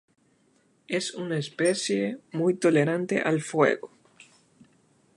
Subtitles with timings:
[0.87, 3.91] Es una especie muy tolerante al fuego.